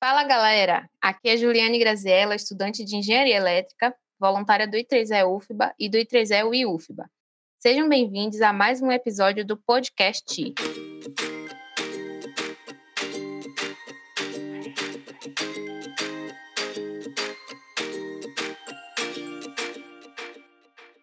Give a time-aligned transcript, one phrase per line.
[0.00, 5.88] Fala galera, aqui é Juliane Graziella, estudante de Engenharia Elétrica, voluntária do I3E UFBA e
[5.88, 7.10] do I3E UIUFBA.
[7.58, 10.54] Sejam bem-vindos a mais um episódio do podcast.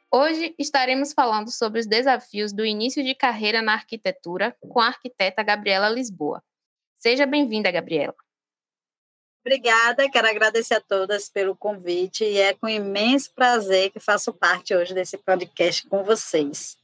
[0.09, 5.43] Hoje estaremos falando sobre os desafios do início de carreira na arquitetura com a arquiteta
[5.43, 6.41] Gabriela Lisboa.
[6.95, 8.15] Seja bem-vinda, Gabriela.
[9.45, 14.73] Obrigada, quero agradecer a todas pelo convite e é com imenso prazer que faço parte
[14.73, 16.75] hoje desse podcast com vocês.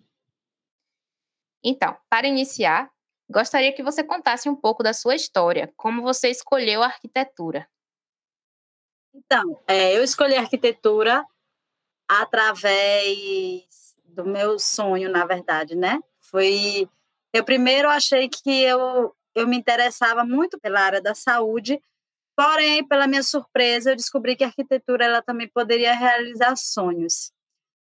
[1.63, 2.91] Então, para iniciar,
[3.27, 7.67] gostaria que você contasse um pouco da sua história, como você escolheu a arquitetura.
[9.11, 11.25] Então, é, eu escolhi a arquitetura
[12.07, 15.99] através do meu sonho, na verdade, né?
[16.19, 16.87] Foi
[17.33, 21.81] eu primeiro achei que eu eu me interessava muito pela área da saúde,
[22.35, 27.31] porém, pela minha surpresa, eu descobri que a arquitetura ela também poderia realizar sonhos.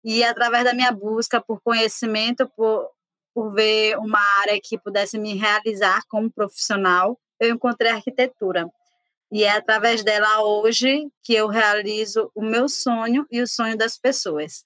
[0.04, 2.90] E através da minha busca por conhecimento, por,
[3.34, 8.70] por ver uma área que pudesse me realizar como profissional, eu encontrei a arquitetura.
[9.32, 13.98] E é através dela hoje que eu realizo o meu sonho e o sonho das
[13.98, 14.66] pessoas.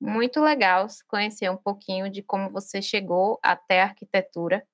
[0.00, 4.66] Muito legal conhecer um pouquinho de como você chegou até a arquitetura.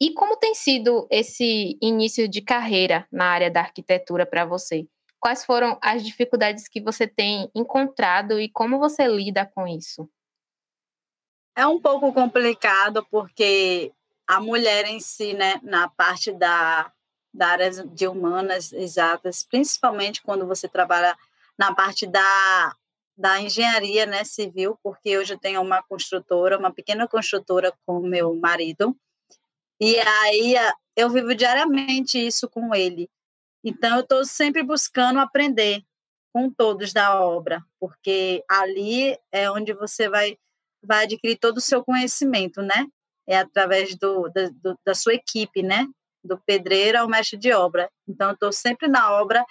[0.00, 4.86] E como tem sido esse início de carreira na área da arquitetura para você?
[5.18, 10.08] Quais foram as dificuldades que você tem encontrado e como você lida com isso?
[11.56, 13.92] É um pouco complicado porque
[14.28, 16.92] a mulher em si, né, na parte da,
[17.34, 21.18] da área de humanas exatas, principalmente quando você trabalha
[21.58, 22.76] na parte da,
[23.16, 28.36] da engenharia né, civil, porque hoje eu tenho uma construtora, uma pequena construtora com meu
[28.36, 28.96] marido,
[29.80, 30.54] e aí
[30.96, 33.08] eu vivo diariamente isso com ele.
[33.64, 35.82] Então, eu estou sempre buscando aprender
[36.32, 40.38] com todos da obra, porque ali é onde você vai,
[40.82, 42.86] vai adquirir todo o seu conhecimento, né?
[43.28, 45.86] é através do, da, do, da sua equipe, né?
[46.24, 47.90] Do pedreiro ao mestre de obra.
[48.08, 49.44] Então, eu estou sempre na obra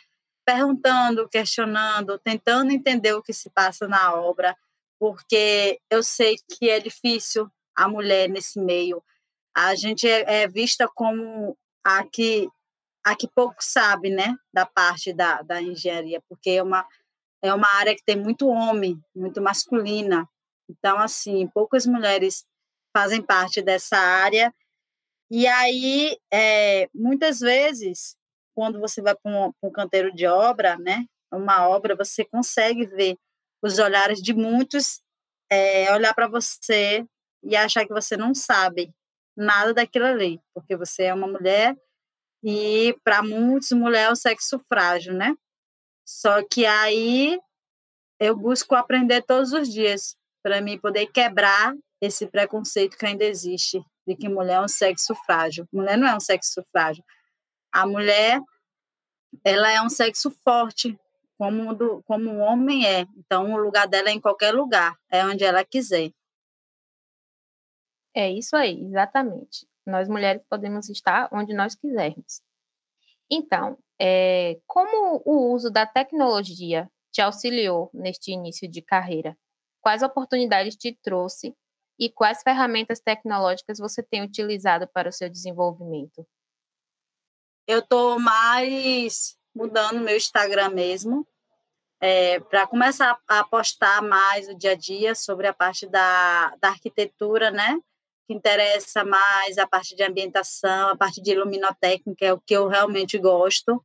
[0.44, 4.58] perguntando, questionando, tentando entender o que se passa na obra,
[5.00, 9.04] porque eu sei que é difícil a mulher nesse meio.
[9.58, 12.48] A gente é, é vista como a que,
[13.04, 16.88] a que pouco sabe, né, da parte da, da engenharia, porque é uma,
[17.42, 20.30] é uma área que tem muito homem, muito masculina.
[20.70, 22.46] Então, assim, poucas mulheres
[22.96, 24.54] fazem parte dessa área.
[25.32, 28.16] E aí, é, muitas vezes,
[28.54, 31.04] quando você vai para um, um, canteiro de obra, né,
[31.34, 33.18] uma obra, você consegue ver
[33.64, 35.02] os olhares de muitos
[35.50, 37.04] é, olhar para você
[37.42, 38.94] e achar que você não sabe
[39.38, 41.78] nada daquilo ali, porque você é uma mulher
[42.44, 45.36] e para muitos mulher é o sexo frágil, né?
[46.06, 47.40] Só que aí
[48.20, 53.82] eu busco aprender todos os dias para mim poder quebrar esse preconceito que ainda existe
[54.08, 55.68] de que mulher é um sexo frágil.
[55.72, 57.04] Mulher não é um sexo frágil.
[57.72, 58.40] A mulher,
[59.44, 60.98] ela é um sexo forte,
[61.38, 63.06] como, do, como o homem é.
[63.18, 66.12] Então, o lugar dela é em qualquer lugar, é onde ela quiser.
[68.18, 69.68] É isso aí, exatamente.
[69.86, 72.42] Nós mulheres podemos estar onde nós quisermos.
[73.30, 79.38] Então, é, como o uso da tecnologia te auxiliou neste início de carreira?
[79.82, 81.56] Quais oportunidades te trouxe
[82.00, 86.28] e quais ferramentas tecnológicas você tem utilizado para o seu desenvolvimento?
[87.68, 91.28] Eu estou mais mudando meu Instagram mesmo,
[92.02, 96.70] é, para começar a postar mais o dia a dia sobre a parte da, da
[96.70, 97.80] arquitetura, né?
[98.28, 102.68] Que interessa mais a parte de ambientação, a parte de iluminotécnica, é o que eu
[102.68, 103.84] realmente gosto.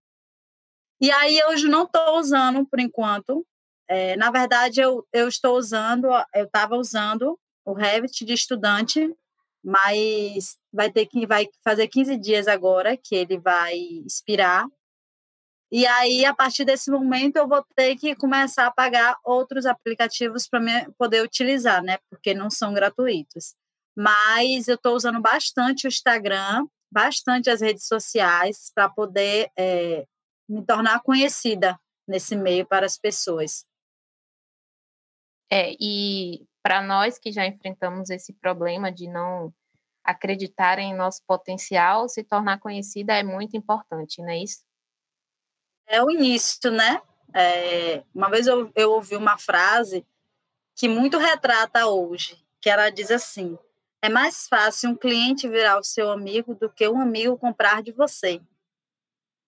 [1.01, 3.47] E aí, hoje não estou usando, por enquanto.
[3.89, 9.15] É, na verdade, eu, eu estou usando, eu estava usando o Revit de estudante,
[9.65, 13.77] mas vai ter que vai fazer 15 dias agora que ele vai
[14.07, 14.67] expirar.
[15.71, 20.47] E aí, a partir desse momento, eu vou ter que começar a pagar outros aplicativos
[20.47, 20.61] para
[20.99, 21.99] poder utilizar, né?
[22.11, 23.55] Porque não são gratuitos.
[23.97, 30.07] Mas eu estou usando bastante o Instagram, bastante as redes sociais para poder é,
[30.49, 33.65] me tornar conhecida nesse meio para as pessoas.
[35.51, 39.53] É, e para nós que já enfrentamos esse problema de não
[40.05, 44.65] acreditar em nosso potencial, se tornar conhecida é muito importante, não é isso?
[45.87, 47.01] É o início, né?
[47.35, 50.07] É, uma vez eu, eu ouvi uma frase
[50.75, 53.59] que muito retrata hoje, que ela diz assim:
[54.05, 57.93] É mais fácil um cliente virar o seu amigo do que um amigo comprar de
[57.93, 58.41] você.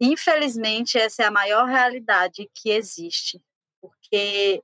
[0.00, 3.42] Infelizmente, essa é a maior realidade que existe,
[3.80, 4.62] porque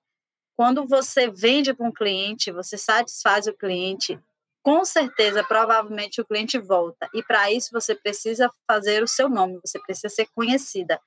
[0.56, 4.16] quando você vende para um cliente, você satisfaz o cliente,
[4.62, 7.08] com certeza, provavelmente o cliente volta.
[7.12, 11.00] E para isso você precisa fazer o seu nome, você precisa ser conhecida.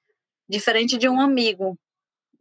[0.50, 1.78] Diferente de um amigo.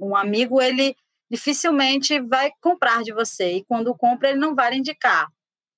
[0.00, 0.96] Um amigo, ele
[1.30, 3.58] dificilmente vai comprar de você.
[3.58, 5.28] E quando compra, ele não vai indicar.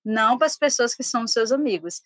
[0.05, 2.03] Não para as pessoas que são seus amigos.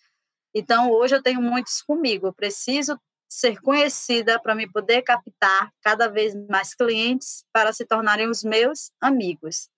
[0.53, 2.27] Então, hoje eu tenho muitos comigo.
[2.27, 8.27] Eu preciso ser conhecida para me poder captar cada vez mais clientes para se tornarem
[8.27, 9.69] os meus amigos.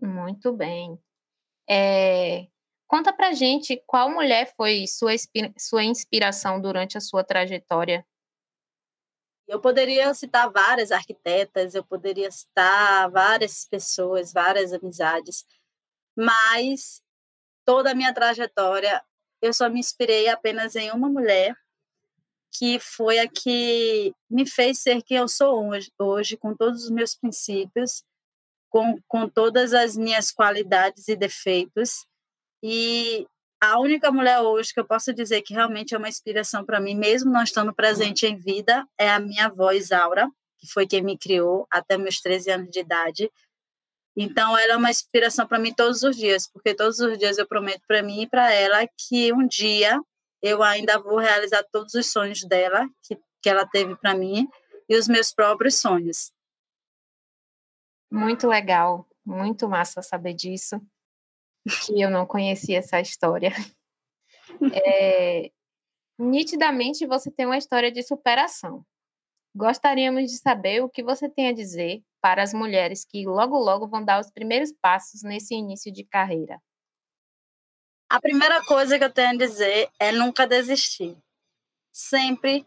[0.00, 0.98] Muito bem.
[1.68, 2.48] É,
[2.88, 5.12] conta pra gente qual mulher foi sua,
[5.58, 8.04] sua inspiração durante a sua trajetória.
[9.46, 15.44] Eu poderia citar várias arquitetas, eu poderia citar várias pessoas, várias amizades,
[16.16, 17.02] mas
[17.64, 19.02] toda a minha trajetória
[19.40, 21.56] eu só me inspirei apenas em uma mulher
[22.50, 26.90] que foi a que me fez ser quem eu sou hoje, hoje com todos os
[26.90, 28.04] meus princípios
[28.72, 32.06] com, com todas as minhas qualidades e defeitos.
[32.62, 33.26] E
[33.60, 36.94] a única mulher hoje que eu posso dizer que realmente é uma inspiração para mim,
[36.94, 40.26] mesmo não estando presente em vida, é a minha avó Isaura,
[40.58, 43.30] que foi quem me criou até meus 13 anos de idade.
[44.16, 47.46] Então, ela é uma inspiração para mim todos os dias, porque todos os dias eu
[47.46, 49.98] prometo para mim e para ela que um dia
[50.42, 54.48] eu ainda vou realizar todos os sonhos dela, que, que ela teve para mim,
[54.88, 56.32] e os meus próprios sonhos.
[58.10, 60.78] Muito legal, muito massa saber disso,
[61.86, 63.50] que eu não conhecia essa história.
[64.84, 65.50] É,
[66.18, 68.84] nitidamente você tem uma história de superação.
[69.54, 73.86] Gostaríamos de saber o que você tem a dizer para as mulheres que logo logo
[73.86, 76.60] vão dar os primeiros passos nesse início de carreira.
[78.08, 81.16] A primeira coisa que eu tenho a dizer é nunca desistir.
[81.90, 82.66] Sempre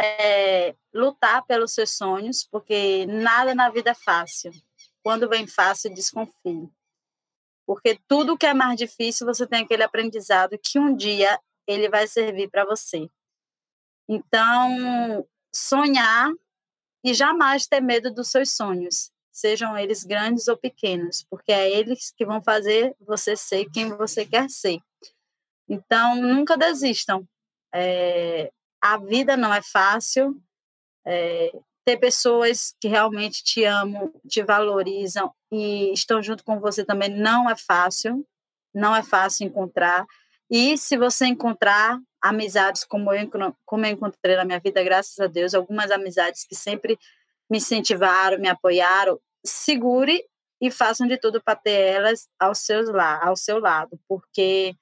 [0.00, 4.50] é, lutar pelos seus sonhos, porque nada na vida é fácil.
[5.02, 6.70] Quando vem fácil, desconfie.
[7.66, 12.06] Porque tudo que é mais difícil, você tem aquele aprendizado que um dia ele vai
[12.06, 13.08] servir para você.
[14.08, 15.24] Então,
[15.54, 16.30] sonhar
[17.04, 22.12] e jamais ter medo dos seus sonhos, sejam eles grandes ou pequenos, porque é eles
[22.16, 24.80] que vão fazer você ser quem você quer ser.
[25.68, 27.26] Então, nunca desistam.
[27.72, 28.50] É,
[28.80, 30.36] a vida não é fácil,
[31.06, 31.52] é,
[31.84, 37.48] ter pessoas que realmente te amam, te valorizam e estão junto com você também não
[37.48, 38.26] é fácil,
[38.74, 40.06] não é fácil encontrar.
[40.50, 43.28] E se você encontrar amizades como eu,
[43.64, 46.98] como eu encontrei na minha vida, graças a Deus, algumas amizades que sempre
[47.48, 50.24] me incentivaram, me apoiaram, segure
[50.60, 52.88] e façam de tudo para ter elas ao, seus,
[53.22, 54.74] ao seu lado, porque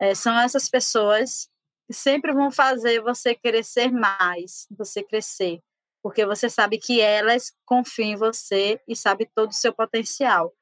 [0.00, 1.48] é, são essas pessoas
[1.86, 5.60] que sempre vão fazer você crescer mais, você crescer
[6.02, 10.52] porque você sabe que elas confiam em você e sabe todo o seu potencial.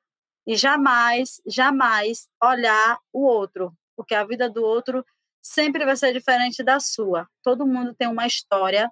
[0.47, 5.05] E jamais, jamais olhar o outro, porque a vida do outro
[5.43, 7.27] sempre vai ser diferente da sua.
[7.43, 8.91] Todo mundo tem uma história,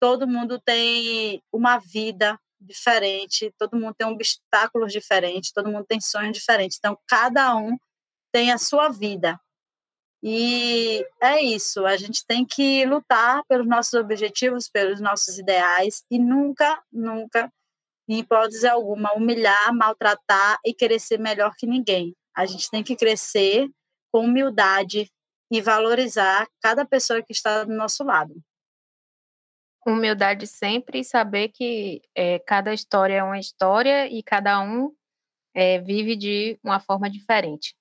[0.00, 6.36] todo mundo tem uma vida diferente, todo mundo tem obstáculos diferentes, todo mundo tem sonhos
[6.36, 6.78] diferentes.
[6.78, 7.76] Então, cada um
[8.32, 9.40] tem a sua vida.
[10.22, 16.18] E é isso, a gente tem que lutar pelos nossos objetivos, pelos nossos ideais e
[16.18, 17.50] nunca, nunca,
[18.06, 22.14] em hipótese alguma, humilhar, maltratar e querer ser melhor que ninguém.
[22.36, 23.66] A gente tem que crescer
[24.12, 25.10] com humildade
[25.50, 28.34] e valorizar cada pessoa que está do nosso lado.
[29.86, 34.94] Humildade sempre e saber que é, cada história é uma história e cada um
[35.54, 37.74] é, vive de uma forma diferente.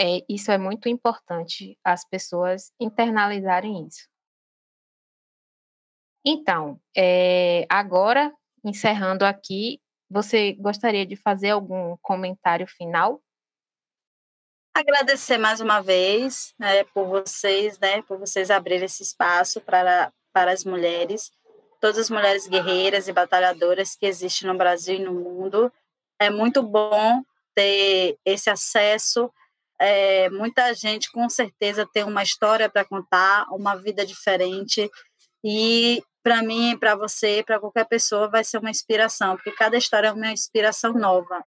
[0.00, 4.08] É, isso é muito importante, as pessoas internalizarem isso.
[6.24, 8.32] Então, é, agora,
[8.64, 9.80] encerrando aqui,
[10.10, 13.20] você gostaria de fazer algum comentário final?
[14.74, 20.52] Agradecer mais uma vez né, por vocês, né, por vocês abrirem esse espaço para, para
[20.52, 21.30] as mulheres,
[21.80, 25.72] todas as mulheres guerreiras e batalhadoras que existem no Brasil e no mundo.
[26.20, 27.22] É muito bom
[27.54, 29.32] ter esse acesso
[29.80, 34.90] é, muita gente com certeza tem uma história para contar, uma vida diferente.
[35.44, 40.08] E para mim, para você, para qualquer pessoa, vai ser uma inspiração, porque cada história
[40.08, 41.44] é uma inspiração nova.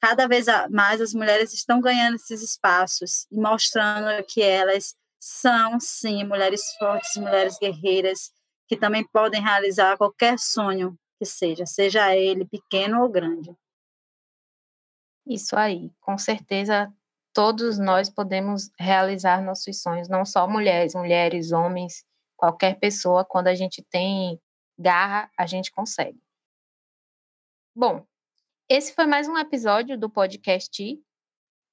[0.00, 6.24] Cada vez mais as mulheres estão ganhando esses espaços e mostrando que elas são, sim,
[6.24, 8.32] mulheres fortes, mulheres guerreiras,
[8.68, 13.52] que também podem realizar qualquer sonho que seja, seja ele pequeno ou grande.
[15.26, 16.92] Isso aí, com certeza
[17.38, 22.04] todos nós podemos realizar nossos sonhos, não só mulheres, mulheres, homens,
[22.36, 24.40] qualquer pessoa, quando a gente tem
[24.76, 26.20] garra, a gente consegue.
[27.72, 28.04] Bom,
[28.68, 31.00] esse foi mais um episódio do podcast,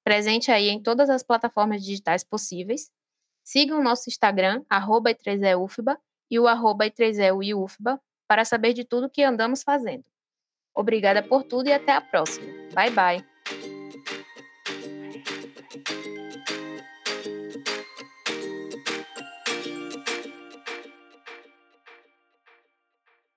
[0.02, 2.90] presente aí em todas as plataformas digitais possíveis.
[3.44, 5.98] Sigam o nosso Instagram, arroba e3eufba,
[6.30, 10.04] e o arroba e3eufba, para saber de tudo que andamos fazendo.
[10.74, 12.46] Obrigada por tudo e até a próxima.
[12.74, 13.35] Bye, bye.